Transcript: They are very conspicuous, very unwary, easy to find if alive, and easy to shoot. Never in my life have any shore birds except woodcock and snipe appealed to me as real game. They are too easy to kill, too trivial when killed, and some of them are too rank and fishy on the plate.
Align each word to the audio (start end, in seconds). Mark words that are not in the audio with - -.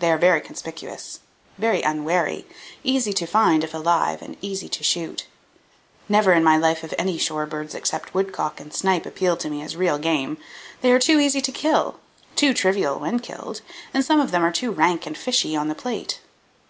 They 0.00 0.12
are 0.12 0.18
very 0.18 0.42
conspicuous, 0.42 1.20
very 1.56 1.80
unwary, 1.80 2.44
easy 2.84 3.14
to 3.14 3.26
find 3.26 3.64
if 3.64 3.72
alive, 3.72 4.20
and 4.20 4.36
easy 4.42 4.68
to 4.68 4.84
shoot. 4.84 5.24
Never 6.10 6.34
in 6.34 6.44
my 6.44 6.58
life 6.58 6.80
have 6.80 6.92
any 6.98 7.16
shore 7.16 7.46
birds 7.46 7.74
except 7.74 8.12
woodcock 8.12 8.60
and 8.60 8.70
snipe 8.74 9.06
appealed 9.06 9.40
to 9.40 9.48
me 9.48 9.62
as 9.62 9.74
real 9.74 9.96
game. 9.96 10.36
They 10.82 10.92
are 10.92 10.98
too 11.00 11.18
easy 11.18 11.40
to 11.40 11.52
kill, 11.52 12.00
too 12.36 12.52
trivial 12.52 12.98
when 13.00 13.18
killed, 13.20 13.62
and 13.94 14.04
some 14.04 14.20
of 14.20 14.30
them 14.30 14.44
are 14.44 14.52
too 14.52 14.72
rank 14.72 15.06
and 15.06 15.16
fishy 15.16 15.56
on 15.56 15.68
the 15.68 15.74
plate. 15.74 16.20